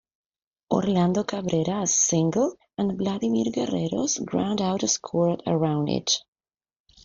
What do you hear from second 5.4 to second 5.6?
a